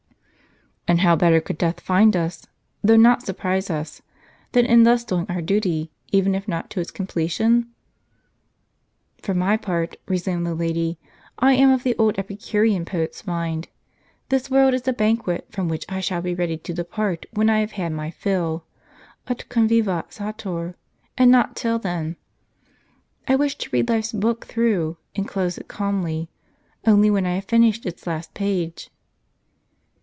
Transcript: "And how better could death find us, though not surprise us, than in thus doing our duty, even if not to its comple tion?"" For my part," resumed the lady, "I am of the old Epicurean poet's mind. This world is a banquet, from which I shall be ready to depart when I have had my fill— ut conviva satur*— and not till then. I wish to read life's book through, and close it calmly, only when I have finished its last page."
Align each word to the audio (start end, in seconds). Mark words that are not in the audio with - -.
"And 0.91 1.01
how 1.01 1.15
better 1.15 1.39
could 1.39 1.57
death 1.57 1.79
find 1.79 2.17
us, 2.17 2.45
though 2.83 2.97
not 2.97 3.21
surprise 3.23 3.69
us, 3.69 4.01
than 4.51 4.65
in 4.65 4.83
thus 4.83 5.05
doing 5.05 5.25
our 5.29 5.41
duty, 5.41 5.89
even 6.11 6.35
if 6.35 6.49
not 6.49 6.69
to 6.71 6.81
its 6.81 6.91
comple 6.91 7.31
tion?"" 7.31 7.67
For 9.23 9.33
my 9.33 9.55
part," 9.55 9.95
resumed 10.07 10.45
the 10.45 10.53
lady, 10.53 10.99
"I 11.39 11.53
am 11.53 11.69
of 11.71 11.83
the 11.83 11.95
old 11.97 12.19
Epicurean 12.19 12.83
poet's 12.83 13.25
mind. 13.25 13.69
This 14.27 14.51
world 14.51 14.73
is 14.73 14.85
a 14.85 14.91
banquet, 14.91 15.47
from 15.49 15.69
which 15.69 15.85
I 15.87 16.01
shall 16.01 16.21
be 16.21 16.35
ready 16.35 16.57
to 16.57 16.73
depart 16.73 17.25
when 17.31 17.49
I 17.49 17.61
have 17.61 17.73
had 17.73 17.93
my 17.93 18.11
fill— 18.11 18.65
ut 19.29 19.45
conviva 19.49 20.09
satur*— 20.11 20.73
and 21.17 21.31
not 21.31 21.55
till 21.55 21.79
then. 21.79 22.17
I 23.29 23.37
wish 23.37 23.57
to 23.59 23.69
read 23.71 23.87
life's 23.87 24.11
book 24.11 24.43
through, 24.45 24.97
and 25.15 25.25
close 25.25 25.57
it 25.57 25.69
calmly, 25.69 26.27
only 26.85 27.09
when 27.09 27.25
I 27.25 27.35
have 27.35 27.45
finished 27.45 27.85
its 27.85 28.05
last 28.05 28.33
page." 28.33 28.89